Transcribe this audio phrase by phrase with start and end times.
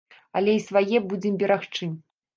[0.39, 1.93] Але і свае будзем берагчы.